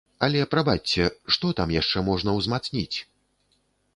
[0.27, 1.05] Але, прабачце,
[1.35, 2.97] што там яшчэ можна ўзмацніць?